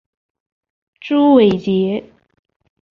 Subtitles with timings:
[0.99, 2.03] 朱伟捷。